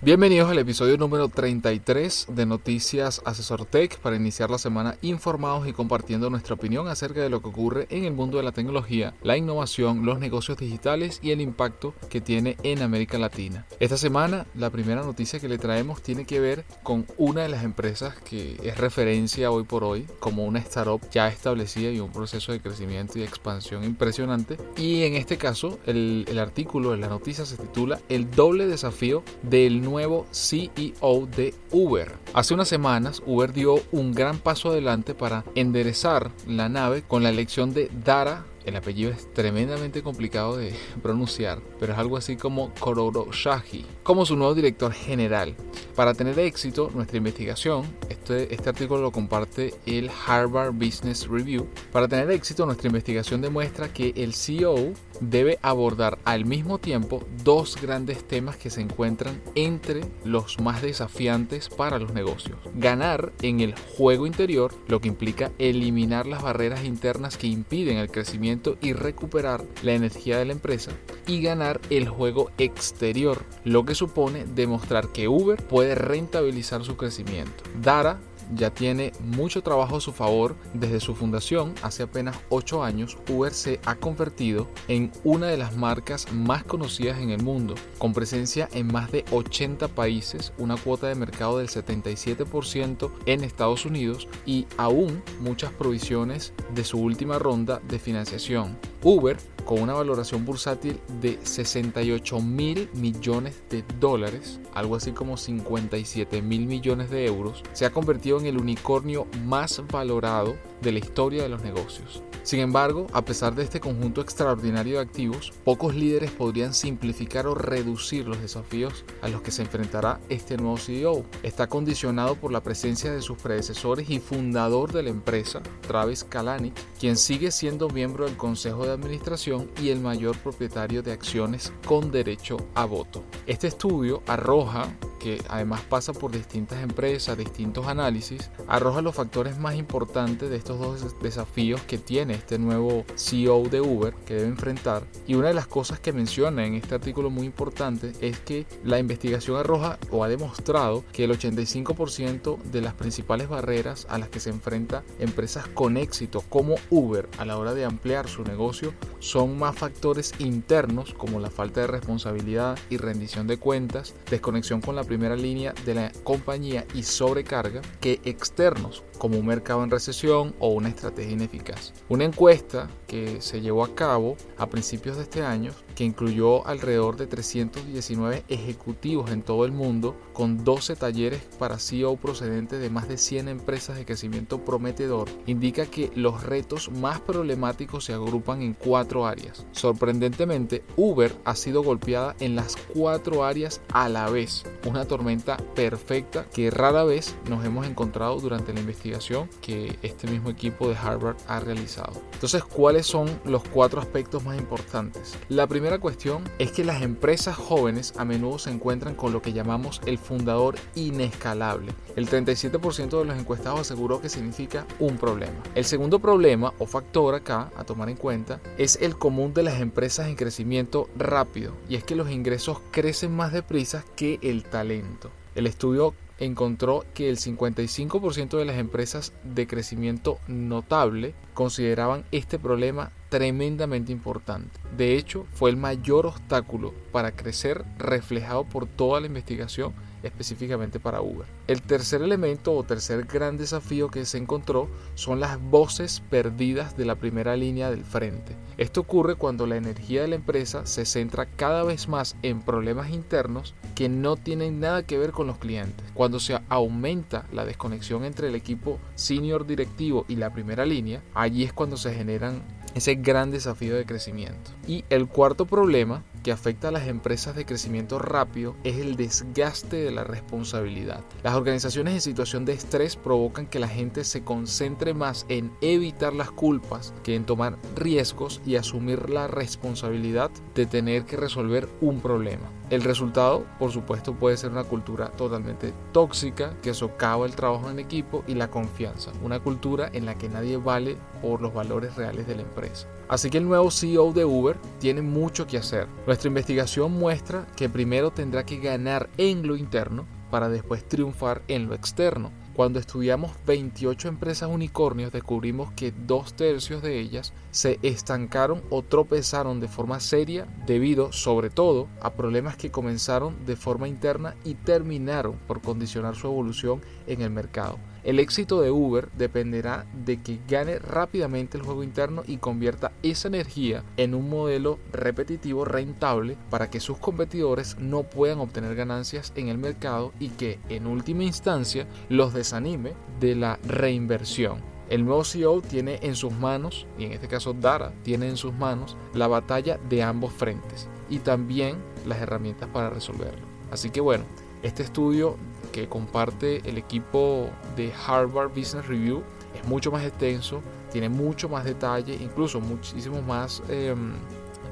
Bienvenidos 0.00 0.48
al 0.48 0.60
episodio 0.60 0.96
número 0.96 1.28
33 1.28 2.28
de 2.30 2.46
Noticias 2.46 3.20
Asesor 3.24 3.66
Tech 3.66 3.98
para 3.98 4.14
iniciar 4.14 4.48
la 4.48 4.58
semana 4.58 4.96
informados 5.02 5.66
y 5.66 5.72
compartiendo 5.72 6.30
nuestra 6.30 6.54
opinión 6.54 6.86
acerca 6.86 7.20
de 7.20 7.28
lo 7.28 7.42
que 7.42 7.48
ocurre 7.48 7.88
en 7.90 8.04
el 8.04 8.12
mundo 8.12 8.36
de 8.36 8.44
la 8.44 8.52
tecnología, 8.52 9.14
la 9.24 9.36
innovación, 9.36 10.06
los 10.06 10.20
negocios 10.20 10.56
digitales 10.56 11.18
y 11.20 11.32
el 11.32 11.40
impacto 11.40 11.94
que 12.10 12.20
tiene 12.20 12.56
en 12.62 12.82
América 12.82 13.18
Latina. 13.18 13.66
Esta 13.80 13.96
semana 13.96 14.46
la 14.54 14.70
primera 14.70 15.02
noticia 15.02 15.40
que 15.40 15.48
le 15.48 15.58
traemos 15.58 16.00
tiene 16.00 16.26
que 16.26 16.38
ver 16.38 16.64
con 16.84 17.04
una 17.16 17.42
de 17.42 17.48
las 17.48 17.64
empresas 17.64 18.14
que 18.20 18.56
es 18.62 18.78
referencia 18.78 19.50
hoy 19.50 19.64
por 19.64 19.82
hoy 19.82 20.06
como 20.20 20.44
una 20.44 20.60
startup 20.60 21.00
ya 21.10 21.26
establecida 21.26 21.90
y 21.90 21.98
un 21.98 22.12
proceso 22.12 22.52
de 22.52 22.60
crecimiento 22.60 23.18
y 23.18 23.24
expansión 23.24 23.82
impresionante. 23.82 24.58
Y 24.76 25.02
en 25.02 25.14
este 25.14 25.38
caso 25.38 25.80
el, 25.86 26.24
el 26.28 26.38
artículo 26.38 26.92
de 26.92 26.98
la 26.98 27.08
noticia 27.08 27.44
se 27.44 27.56
titula 27.56 27.98
El 28.08 28.30
doble 28.30 28.68
desafío 28.68 29.24
del 29.42 29.87
nuevo 29.88 30.26
CEO 30.32 31.26
de 31.26 31.54
Uber. 31.70 32.16
Hace 32.34 32.54
unas 32.54 32.68
semanas 32.68 33.22
Uber 33.26 33.52
dio 33.52 33.80
un 33.92 34.12
gran 34.12 34.38
paso 34.38 34.70
adelante 34.70 35.14
para 35.14 35.44
enderezar 35.54 36.30
la 36.46 36.68
nave 36.68 37.02
con 37.02 37.22
la 37.22 37.30
elección 37.30 37.72
de 37.72 37.90
Dara 38.04 38.44
el 38.68 38.76
apellido 38.76 39.10
es 39.10 39.32
tremendamente 39.32 40.02
complicado 40.02 40.56
de 40.56 40.74
pronunciar, 41.02 41.60
pero 41.80 41.92
es 41.92 41.98
algo 41.98 42.16
así 42.16 42.36
como 42.36 42.72
Kororo 42.78 43.28
Shahi, 43.32 43.84
como 44.02 44.26
su 44.26 44.36
nuevo 44.36 44.54
director 44.54 44.92
general. 44.92 45.56
Para 45.94 46.14
tener 46.14 46.38
éxito, 46.38 46.90
nuestra 46.94 47.16
investigación, 47.16 47.84
este, 48.08 48.54
este 48.54 48.68
artículo 48.68 49.02
lo 49.02 49.12
comparte 49.12 49.74
el 49.86 50.10
Harvard 50.26 50.72
Business 50.72 51.26
Review, 51.26 51.66
para 51.92 52.08
tener 52.08 52.30
éxito, 52.30 52.66
nuestra 52.66 52.88
investigación 52.88 53.40
demuestra 53.40 53.92
que 53.92 54.12
el 54.16 54.34
CEO 54.34 54.92
debe 55.20 55.58
abordar 55.62 56.18
al 56.24 56.44
mismo 56.44 56.78
tiempo 56.78 57.24
dos 57.42 57.76
grandes 57.80 58.26
temas 58.26 58.56
que 58.56 58.70
se 58.70 58.80
encuentran 58.80 59.40
entre 59.54 60.02
los 60.24 60.60
más 60.60 60.82
desafiantes 60.82 61.68
para 61.68 61.98
los 61.98 62.12
negocios. 62.12 62.58
Ganar 62.74 63.32
en 63.42 63.60
el 63.60 63.74
juego 63.96 64.26
interior, 64.26 64.74
lo 64.86 65.00
que 65.00 65.08
implica 65.08 65.50
eliminar 65.58 66.26
las 66.26 66.42
barreras 66.42 66.84
internas 66.84 67.36
que 67.36 67.46
impiden 67.46 67.98
el 67.98 68.10
crecimiento 68.10 68.57
y 68.80 68.92
recuperar 68.92 69.64
la 69.82 69.92
energía 69.92 70.38
de 70.38 70.44
la 70.44 70.52
empresa. 70.52 70.90
Y 71.26 71.42
ganar 71.42 71.80
el 71.90 72.08
juego 72.08 72.50
exterior, 72.58 73.42
lo 73.64 73.84
que 73.84 73.94
supone 73.94 74.44
demostrar 74.44 75.08
que 75.08 75.28
Uber 75.28 75.62
puede 75.66 75.94
rentabilizar 75.94 76.84
su 76.84 76.96
crecimiento. 76.96 77.64
Dara 77.82 78.18
ya 78.54 78.70
tiene 78.70 79.12
mucho 79.20 79.62
trabajo 79.62 79.96
a 79.96 80.00
su 80.00 80.12
favor 80.12 80.56
desde 80.74 81.00
su 81.00 81.14
fundación 81.14 81.74
hace 81.82 82.02
apenas 82.02 82.36
8 82.48 82.82
años. 82.82 83.16
Uber 83.28 83.52
se 83.52 83.80
ha 83.84 83.96
convertido 83.96 84.68
en 84.88 85.10
una 85.24 85.48
de 85.48 85.56
las 85.56 85.76
marcas 85.76 86.32
más 86.32 86.64
conocidas 86.64 87.20
en 87.20 87.30
el 87.30 87.42
mundo, 87.42 87.74
con 87.98 88.12
presencia 88.12 88.68
en 88.72 88.86
más 88.86 89.10
de 89.12 89.24
80 89.30 89.88
países, 89.88 90.52
una 90.58 90.76
cuota 90.76 91.08
de 91.08 91.14
mercado 91.14 91.58
del 91.58 91.68
77% 91.68 93.10
en 93.26 93.44
Estados 93.44 93.84
Unidos 93.84 94.28
y 94.46 94.66
aún 94.76 95.22
muchas 95.40 95.72
provisiones 95.72 96.52
de 96.74 96.84
su 96.84 96.98
última 96.98 97.38
ronda 97.38 97.80
de 97.88 97.98
financiación. 97.98 98.78
Uber 99.02 99.36
con 99.68 99.82
una 99.82 99.92
valoración 99.92 100.46
bursátil 100.46 100.98
de 101.20 101.38
68 101.42 102.40
mil 102.40 102.88
millones 102.94 103.62
de 103.68 103.84
dólares, 104.00 104.60
algo 104.72 104.96
así 104.96 105.12
como 105.12 105.36
57 105.36 106.40
mil 106.40 106.66
millones 106.66 107.10
de 107.10 107.26
euros, 107.26 107.62
se 107.74 107.84
ha 107.84 107.92
convertido 107.92 108.40
en 108.40 108.46
el 108.46 108.56
unicornio 108.56 109.26
más 109.44 109.82
valorado 109.92 110.56
de 110.82 110.92
la 110.92 110.98
historia 110.98 111.42
de 111.42 111.48
los 111.48 111.62
negocios. 111.62 112.22
Sin 112.42 112.60
embargo, 112.60 113.08
a 113.12 113.24
pesar 113.24 113.54
de 113.54 113.62
este 113.62 113.78
conjunto 113.78 114.22
extraordinario 114.22 114.96
de 114.96 115.02
activos, 115.02 115.52
pocos 115.64 115.94
líderes 115.94 116.30
podrían 116.30 116.72
simplificar 116.72 117.46
o 117.46 117.54
reducir 117.54 118.26
los 118.26 118.40
desafíos 118.40 119.04
a 119.20 119.28
los 119.28 119.42
que 119.42 119.50
se 119.50 119.62
enfrentará 119.62 120.18
este 120.30 120.56
nuevo 120.56 120.78
CEO. 120.78 121.24
Está 121.42 121.66
condicionado 121.66 122.36
por 122.36 122.50
la 122.50 122.62
presencia 122.62 123.12
de 123.12 123.20
sus 123.20 123.36
predecesores 123.36 124.08
y 124.08 124.20
fundador 124.20 124.92
de 124.92 125.02
la 125.02 125.10
empresa, 125.10 125.60
Travis 125.86 126.24
Kalanick, 126.24 126.74
quien 126.98 127.18
sigue 127.18 127.50
siendo 127.50 127.90
miembro 127.90 128.24
del 128.24 128.36
Consejo 128.38 128.86
de 128.86 128.92
Administración 128.92 129.70
y 129.82 129.90
el 129.90 130.00
mayor 130.00 130.36
propietario 130.38 131.02
de 131.02 131.12
acciones 131.12 131.72
con 131.86 132.10
derecho 132.10 132.56
a 132.74 132.86
voto. 132.86 133.24
Este 133.46 133.66
estudio 133.66 134.22
arroja 134.26 134.96
que 135.18 135.42
además 135.48 135.82
pasa 135.82 136.12
por 136.12 136.30
distintas 136.30 136.82
empresas, 136.82 137.36
distintos 137.36 137.86
análisis, 137.86 138.50
arroja 138.68 139.02
los 139.02 139.14
factores 139.14 139.58
más 139.58 139.74
importantes 139.74 140.48
de 140.48 140.56
estos 140.68 141.00
dos 141.02 141.22
desafíos 141.22 141.80
que 141.82 141.96
tiene 141.96 142.34
este 142.34 142.58
nuevo 142.58 143.06
CEO 143.16 143.62
de 143.70 143.80
Uber 143.80 144.12
que 144.26 144.34
debe 144.34 144.48
enfrentar. 144.48 145.02
Y 145.26 145.34
una 145.34 145.48
de 145.48 145.54
las 145.54 145.66
cosas 145.66 145.98
que 145.98 146.12
menciona 146.12 146.66
en 146.66 146.74
este 146.74 146.94
artículo 146.94 147.30
muy 147.30 147.46
importante 147.46 148.12
es 148.20 148.38
que 148.40 148.66
la 148.84 148.98
investigación 148.98 149.56
arroja 149.56 149.98
o 150.10 150.24
ha 150.24 150.28
demostrado 150.28 151.04
que 151.10 151.24
el 151.24 151.30
85% 151.30 152.60
de 152.64 152.82
las 152.82 152.92
principales 152.92 153.48
barreras 153.48 154.06
a 154.10 154.18
las 154.18 154.28
que 154.28 154.40
se 154.40 154.50
enfrenta 154.50 155.04
empresas 155.18 155.66
con 155.68 155.96
éxito 155.96 156.42
como 156.50 156.74
Uber 156.90 157.30
a 157.38 157.46
la 157.46 157.56
hora 157.56 157.72
de 157.72 157.86
ampliar 157.86 158.28
su 158.28 158.44
negocio 158.44 158.92
son 159.20 159.58
más 159.58 159.74
factores 159.74 160.34
internos 160.38 161.14
como 161.14 161.40
la 161.40 161.50
falta 161.50 161.80
de 161.80 161.86
responsabilidad 161.86 162.78
y 162.90 162.98
rendición 162.98 163.46
de 163.46 163.56
cuentas, 163.56 164.14
desconexión 164.30 164.82
con 164.82 164.96
la 164.96 165.04
primera 165.04 165.34
línea 165.34 165.72
de 165.86 165.94
la 165.94 166.12
compañía 166.24 166.86
y 166.94 167.04
sobrecarga 167.04 167.80
que 168.00 168.20
externos 168.24 169.02
como 169.18 169.38
un 169.38 169.46
mercado 169.46 169.82
en 169.82 169.90
recesión 169.90 170.54
o 170.58 170.68
una 170.68 170.88
estrategia 170.88 171.32
ineficaz. 171.32 171.92
Una 172.08 172.24
encuesta 172.24 172.88
que 173.06 173.40
se 173.40 173.60
llevó 173.60 173.84
a 173.84 173.94
cabo 173.94 174.36
a 174.56 174.68
principios 174.68 175.16
de 175.16 175.22
este 175.22 175.42
año, 175.42 175.72
que 175.98 176.04
incluyó 176.04 176.64
alrededor 176.64 177.16
de 177.16 177.26
319 177.26 178.44
ejecutivos 178.46 179.32
en 179.32 179.42
todo 179.42 179.64
el 179.64 179.72
mundo, 179.72 180.14
con 180.32 180.62
12 180.62 180.94
talleres 180.94 181.42
para 181.58 181.80
CEO 181.80 182.14
procedentes 182.14 182.80
de 182.80 182.88
más 182.88 183.08
de 183.08 183.18
100 183.18 183.48
empresas 183.48 183.96
de 183.96 184.04
crecimiento 184.04 184.64
prometedor, 184.64 185.28
indica 185.46 185.86
que 185.86 186.12
los 186.14 186.44
retos 186.44 186.88
más 186.92 187.18
problemáticos 187.20 188.04
se 188.04 188.12
agrupan 188.12 188.62
en 188.62 188.74
cuatro 188.74 189.26
áreas. 189.26 189.66
Sorprendentemente, 189.72 190.84
Uber 190.94 191.34
ha 191.44 191.56
sido 191.56 191.82
golpeada 191.82 192.36
en 192.38 192.54
las 192.54 192.76
cuatro 192.94 193.44
áreas 193.44 193.80
a 193.92 194.08
la 194.08 194.30
vez, 194.30 194.62
una 194.86 195.04
tormenta 195.04 195.56
perfecta 195.74 196.46
que 196.54 196.70
rara 196.70 197.02
vez 197.02 197.34
nos 197.50 197.64
hemos 197.64 197.88
encontrado 197.88 198.38
durante 198.38 198.72
la 198.72 198.78
investigación 198.78 199.50
que 199.60 199.98
este 200.02 200.28
mismo 200.28 200.50
equipo 200.50 200.86
de 200.86 200.94
Harvard 200.94 201.38
ha 201.48 201.58
realizado. 201.58 202.22
Entonces, 202.34 202.62
¿cuáles 202.62 203.04
son 203.04 203.28
los 203.44 203.64
cuatro 203.64 204.00
aspectos 204.00 204.44
más 204.44 204.56
importantes? 204.56 205.36
La 205.48 205.66
primera 205.66 205.87
cuestión 205.96 206.44
es 206.58 206.72
que 206.72 206.84
las 206.84 207.00
empresas 207.00 207.56
jóvenes 207.56 208.12
a 208.18 208.26
menudo 208.26 208.58
se 208.58 208.70
encuentran 208.70 209.14
con 209.14 209.32
lo 209.32 209.40
que 209.40 209.54
llamamos 209.54 210.02
el 210.04 210.18
fundador 210.18 210.76
inescalable. 210.94 211.94
El 212.16 212.28
37% 212.28 213.18
de 213.18 213.24
los 213.24 213.38
encuestados 213.38 213.80
aseguró 213.80 214.20
que 214.20 214.28
significa 214.28 214.86
un 214.98 215.16
problema. 215.16 215.56
El 215.74 215.86
segundo 215.86 216.18
problema 216.18 216.74
o 216.78 216.84
factor 216.84 217.34
acá 217.34 217.70
a 217.78 217.84
tomar 217.84 218.10
en 218.10 218.16
cuenta 218.16 218.60
es 218.76 218.98
el 219.00 219.16
común 219.16 219.54
de 219.54 219.62
las 219.62 219.80
empresas 219.80 220.28
en 220.28 220.36
crecimiento 220.36 221.08
rápido 221.16 221.72
y 221.88 221.94
es 221.94 222.04
que 222.04 222.14
los 222.14 222.30
ingresos 222.30 222.82
crecen 222.90 223.34
más 223.34 223.54
deprisa 223.54 224.04
que 224.14 224.38
el 224.42 224.64
talento. 224.64 225.30
El 225.54 225.66
estudio 225.66 226.12
encontró 226.38 227.04
que 227.14 227.28
el 227.28 227.36
55% 227.36 228.58
de 228.58 228.64
las 228.64 228.76
empresas 228.76 229.32
de 229.42 229.66
crecimiento 229.66 230.38
notable 230.46 231.34
consideraban 231.54 232.24
este 232.30 232.58
problema 232.58 233.10
tremendamente 233.28 234.12
importante. 234.12 234.78
De 234.96 235.16
hecho, 235.16 235.46
fue 235.52 235.70
el 235.70 235.76
mayor 235.76 236.26
obstáculo 236.26 236.94
para 237.12 237.32
crecer 237.32 237.84
reflejado 237.98 238.64
por 238.64 238.86
toda 238.86 239.20
la 239.20 239.26
investigación 239.26 239.92
específicamente 240.22 241.00
para 241.00 241.20
Uber. 241.20 241.46
El 241.66 241.82
tercer 241.82 242.22
elemento 242.22 242.72
o 242.74 242.84
tercer 242.84 243.24
gran 243.24 243.56
desafío 243.56 244.08
que 244.08 244.24
se 244.24 244.38
encontró 244.38 244.88
son 245.14 245.40
las 245.40 245.60
voces 245.60 246.22
perdidas 246.30 246.96
de 246.96 247.04
la 247.04 247.16
primera 247.16 247.56
línea 247.56 247.90
del 247.90 248.04
frente. 248.04 248.56
Esto 248.76 249.00
ocurre 249.00 249.34
cuando 249.34 249.66
la 249.66 249.76
energía 249.76 250.22
de 250.22 250.28
la 250.28 250.36
empresa 250.36 250.86
se 250.86 251.04
centra 251.04 251.46
cada 251.46 251.82
vez 251.84 252.08
más 252.08 252.36
en 252.42 252.60
problemas 252.60 253.10
internos 253.10 253.74
que 253.94 254.08
no 254.08 254.36
tienen 254.36 254.80
nada 254.80 255.02
que 255.02 255.18
ver 255.18 255.32
con 255.32 255.46
los 255.46 255.58
clientes. 255.58 256.06
Cuando 256.14 256.40
se 256.40 256.60
aumenta 256.68 257.46
la 257.52 257.64
desconexión 257.64 258.24
entre 258.24 258.48
el 258.48 258.54
equipo 258.54 258.98
senior 259.14 259.66
directivo 259.66 260.24
y 260.28 260.36
la 260.36 260.52
primera 260.52 260.86
línea, 260.86 261.22
allí 261.34 261.64
es 261.64 261.72
cuando 261.72 261.96
se 261.96 262.14
generan 262.14 262.62
ese 262.94 263.16
gran 263.16 263.50
desafío 263.50 263.96
de 263.96 264.06
crecimiento. 264.06 264.70
Y 264.86 265.04
el 265.10 265.28
cuarto 265.28 265.66
problema 265.66 266.24
que 266.48 266.52
afecta 266.52 266.88
a 266.88 266.92
las 266.92 267.08
empresas 267.08 267.54
de 267.56 267.66
crecimiento 267.66 268.18
rápido 268.18 268.74
es 268.82 268.96
el 268.96 269.16
desgaste 269.16 269.98
de 269.98 270.10
la 270.10 270.24
responsabilidad. 270.24 271.22
Las 271.42 271.54
organizaciones 271.54 272.14
en 272.14 272.22
situación 272.22 272.64
de 272.64 272.72
estrés 272.72 273.16
provocan 273.16 273.66
que 273.66 273.78
la 273.78 273.86
gente 273.86 274.24
se 274.24 274.44
concentre 274.44 275.12
más 275.12 275.44
en 275.50 275.70
evitar 275.82 276.32
las 276.32 276.50
culpas 276.50 277.12
que 277.22 277.34
en 277.34 277.44
tomar 277.44 277.76
riesgos 277.96 278.62
y 278.64 278.76
asumir 278.76 279.28
la 279.28 279.46
responsabilidad 279.46 280.50
de 280.74 280.86
tener 280.86 281.26
que 281.26 281.36
resolver 281.36 281.86
un 282.00 282.18
problema. 282.22 282.70
El 282.88 283.02
resultado, 283.02 283.66
por 283.78 283.92
supuesto, 283.92 284.32
puede 284.32 284.56
ser 284.56 284.70
una 284.70 284.84
cultura 284.84 285.30
totalmente 285.32 285.92
tóxica 286.12 286.74
que 286.80 286.94
socava 286.94 287.44
el 287.44 287.54
trabajo 287.54 287.90
en 287.90 287.98
equipo 287.98 288.42
y 288.46 288.54
la 288.54 288.70
confianza. 288.70 289.30
Una 289.42 289.60
cultura 289.60 290.08
en 290.14 290.24
la 290.24 290.36
que 290.36 290.48
nadie 290.48 290.78
vale 290.78 291.18
por 291.42 291.60
los 291.60 291.74
valores 291.74 292.16
reales 292.16 292.46
de 292.46 292.56
la 292.56 292.62
empresa. 292.62 293.06
Así 293.28 293.50
que 293.50 293.58
el 293.58 293.68
nuevo 293.68 293.90
CEO 293.90 294.32
de 294.32 294.46
Uber 294.46 294.78
tiene 295.00 295.20
mucho 295.20 295.66
que 295.66 295.76
hacer. 295.76 296.06
Investigación 296.46 297.10
muestra 297.10 297.66
que 297.74 297.88
primero 297.88 298.30
tendrá 298.30 298.64
que 298.64 298.78
ganar 298.78 299.28
en 299.38 299.66
lo 299.66 299.76
interno 299.76 300.26
para 300.50 300.68
después 300.68 301.06
triunfar 301.06 301.62
en 301.66 301.88
lo 301.88 301.94
externo. 301.94 302.52
Cuando 302.74 303.00
estudiamos 303.00 303.50
28 303.66 304.28
empresas 304.28 304.70
unicornios 304.70 305.32
descubrimos 305.32 305.90
que 305.92 306.12
dos 306.12 306.54
tercios 306.54 307.02
de 307.02 307.18
ellas 307.18 307.52
se 307.72 307.98
estancaron 308.02 308.82
o 308.88 309.02
tropezaron 309.02 309.80
de 309.80 309.88
forma 309.88 310.20
seria 310.20 310.68
debido 310.86 311.32
sobre 311.32 311.70
todo 311.70 312.06
a 312.20 312.34
problemas 312.34 312.76
que 312.76 312.92
comenzaron 312.92 313.66
de 313.66 313.74
forma 313.74 314.06
interna 314.06 314.54
y 314.64 314.74
terminaron 314.74 315.56
por 315.66 315.82
condicionar 315.82 316.36
su 316.36 316.46
evolución 316.46 317.00
en 317.26 317.42
el 317.42 317.50
mercado. 317.50 317.98
El 318.24 318.40
éxito 318.40 318.80
de 318.80 318.90
Uber 318.90 319.30
dependerá 319.38 320.04
de 320.24 320.42
que 320.42 320.58
gane 320.68 320.98
rápidamente 320.98 321.78
el 321.78 321.84
juego 321.84 322.02
interno 322.02 322.42
y 322.46 322.56
convierta 322.56 323.12
esa 323.22 323.48
energía 323.48 324.02
en 324.16 324.34
un 324.34 324.50
modelo 324.50 324.98
repetitivo 325.12 325.84
rentable 325.84 326.56
para 326.68 326.90
que 326.90 327.00
sus 327.00 327.18
competidores 327.18 327.96
no 327.98 328.24
puedan 328.24 328.58
obtener 328.58 328.96
ganancias 328.96 329.52
en 329.54 329.68
el 329.68 329.78
mercado 329.78 330.32
y 330.40 330.48
que 330.48 330.78
en 330.88 331.06
última 331.06 331.44
instancia 331.44 332.08
los 332.28 332.52
desanime 332.52 333.12
de 333.38 333.54
la 333.54 333.78
reinversión. 333.86 334.80
El 335.08 335.24
nuevo 335.24 335.44
CEO 335.44 335.80
tiene 335.80 336.18
en 336.22 336.34
sus 336.34 336.52
manos, 336.52 337.06
y 337.18 337.24
en 337.24 337.32
este 337.32 337.48
caso 337.48 337.72
Dara 337.72 338.12
tiene 338.24 338.48
en 338.48 338.58
sus 338.58 338.74
manos, 338.74 339.16
la 339.32 339.46
batalla 339.46 339.98
de 340.08 340.22
ambos 340.22 340.52
frentes 340.52 341.08
y 341.30 341.38
también 341.38 341.96
las 342.26 342.40
herramientas 342.40 342.88
para 342.92 343.08
resolverlo. 343.08 343.66
Así 343.90 344.10
que 344.10 344.20
bueno, 344.20 344.44
este 344.82 345.02
estudio 345.02 345.56
que 346.00 346.08
comparte 346.08 346.82
el 346.88 346.98
equipo 346.98 347.70
de 347.96 348.12
Harvard 348.26 348.68
Business 348.68 349.06
Review 349.06 349.42
es 349.74 349.86
mucho 349.86 350.10
más 350.10 350.24
extenso, 350.24 350.82
tiene 351.10 351.28
mucho 351.28 351.68
más 351.68 351.84
detalle, 351.84 352.34
incluso 352.34 352.80
muchísimo 352.80 353.42
más, 353.42 353.82
em, 353.88 354.32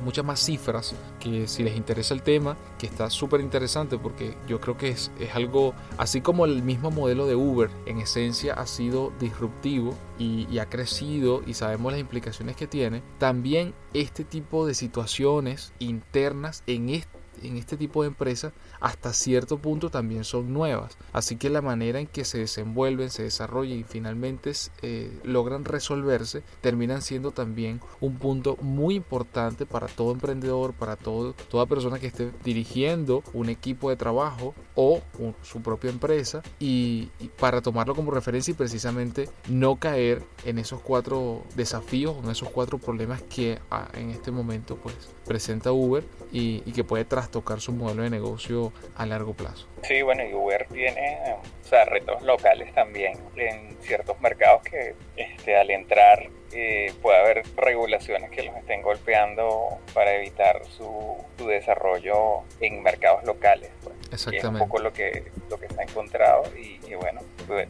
muchas 0.04 0.24
más 0.24 0.40
cifras 0.40 0.94
que 1.18 1.46
si 1.48 1.62
les 1.62 1.76
interesa 1.76 2.14
el 2.14 2.22
tema, 2.22 2.56
que 2.78 2.86
está 2.86 3.08
súper 3.10 3.40
interesante 3.40 3.98
porque 3.98 4.36
yo 4.46 4.60
creo 4.60 4.76
que 4.76 4.90
es, 4.90 5.10
es, 5.18 5.34
algo, 5.34 5.74
así 5.96 6.20
como 6.20 6.44
el 6.44 6.62
mismo 6.62 6.90
modelo 6.90 7.26
de 7.26 7.34
Uber 7.34 7.70
en 7.86 7.98
esencia 7.98 8.54
ha 8.54 8.66
sido 8.66 9.12
disruptivo 9.18 9.94
y, 10.18 10.46
y 10.50 10.58
ha 10.58 10.66
crecido 10.66 11.42
y 11.46 11.54
sabemos 11.54 11.92
las 11.92 12.00
implicaciones 12.00 12.56
que 12.56 12.66
tiene, 12.66 13.02
también 13.18 13.74
este 13.94 14.24
tipo 14.24 14.66
de 14.66 14.74
situaciones 14.74 15.72
internas 15.78 16.62
en 16.66 16.90
este 16.90 17.15
en 17.42 17.56
este 17.56 17.76
tipo 17.76 18.02
de 18.02 18.08
empresas 18.08 18.52
hasta 18.80 19.12
cierto 19.12 19.58
punto 19.58 19.90
también 19.90 20.24
son 20.24 20.52
nuevas. 20.52 20.96
Así 21.12 21.36
que 21.36 21.50
la 21.50 21.62
manera 21.62 22.00
en 22.00 22.06
que 22.06 22.24
se 22.24 22.38
desenvuelven, 22.38 23.10
se 23.10 23.22
desarrollan 23.22 23.78
y 23.78 23.84
finalmente 23.84 24.52
eh, 24.82 25.18
logran 25.24 25.64
resolverse 25.64 26.42
terminan 26.60 27.02
siendo 27.02 27.30
también 27.30 27.80
un 28.00 28.16
punto 28.16 28.56
muy 28.60 28.94
importante 28.96 29.66
para 29.66 29.86
todo 29.86 30.12
emprendedor, 30.12 30.72
para 30.72 30.96
todo, 30.96 31.34
toda 31.48 31.66
persona 31.66 31.98
que 31.98 32.06
esté 32.06 32.30
dirigiendo 32.44 33.22
un 33.32 33.48
equipo 33.48 33.90
de 33.90 33.96
trabajo 33.96 34.54
o 34.74 35.00
su 35.42 35.62
propia 35.62 35.90
empresa 35.90 36.42
y, 36.58 37.10
para 37.38 37.62
tomarlo 37.62 37.94
como 37.94 38.10
referencia 38.10 38.52
y 38.52 38.54
precisamente 38.54 39.28
no 39.48 39.76
caer 39.76 40.22
en 40.44 40.58
esos 40.58 40.80
cuatro 40.80 41.42
desafíos, 41.54 42.16
en 42.22 42.30
esos 42.30 42.50
cuatro 42.50 42.78
problemas 42.78 43.22
que 43.22 43.58
ah, 43.70 43.88
en 43.94 44.10
este 44.10 44.30
momento 44.30 44.76
pues 44.76 44.94
presenta 45.26 45.72
Uber 45.72 46.04
y, 46.32 46.62
y 46.66 46.72
que 46.72 46.84
puede 46.84 47.04
trastocar 47.26 47.60
su 47.60 47.72
modelo 47.72 48.04
de 48.04 48.10
negocio 48.10 48.72
a 48.96 49.04
largo 49.04 49.34
plazo. 49.34 49.66
Sí, 49.82 50.02
bueno, 50.02 50.24
y 50.24 50.32
Uber 50.32 50.66
tiene 50.72 51.18
o 51.34 51.68
sea, 51.68 51.84
retos 51.84 52.22
locales 52.22 52.72
también 52.72 53.18
en 53.36 53.76
ciertos 53.80 54.20
mercados 54.20 54.62
que 54.62 54.94
este, 55.16 55.56
al 55.56 55.70
entrar 55.70 56.28
eh, 56.52 56.92
puede 57.02 57.18
haber 57.18 57.42
regulaciones 57.56 58.30
que 58.30 58.44
los 58.44 58.56
estén 58.56 58.80
golpeando 58.82 59.78
para 59.92 60.14
evitar 60.14 60.64
su, 60.66 61.16
su 61.36 61.48
desarrollo 61.48 62.42
en 62.60 62.82
mercados 62.82 63.24
locales. 63.24 63.70
Pues. 63.82 63.96
Exactamente. 64.12 64.38
es 64.38 64.44
un 64.44 64.58
poco 64.58 64.78
lo 64.78 64.92
que, 64.92 65.32
lo 65.50 65.58
que 65.58 65.68
se 65.68 65.80
ha 65.80 65.82
encontrado 65.82 66.44
y, 66.56 66.78
bueno, 66.94 67.22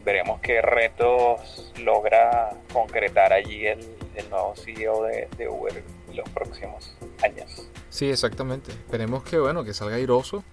veremos 0.05 0.39
qué 0.41 0.61
retos 0.61 1.73
logra 1.79 2.51
concretar 2.71 3.33
allí 3.33 3.65
el, 3.65 3.79
el 4.15 4.29
nuevo 4.29 4.55
CEO 4.55 5.03
de, 5.03 5.27
de 5.35 5.49
Uber 5.49 5.83
los 6.17 6.29
próximos 6.29 6.93
años. 7.23 7.67
Sí, 7.89 8.09
exactamente. 8.09 8.71
Esperemos 8.71 9.23
que 9.23 9.39
bueno, 9.39 9.63
que 9.63 9.73
salga 9.73 9.95
airoso 9.95 10.43